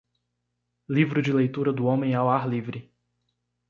[0.89, 2.91] Livro de leitura do homem ao ar livre.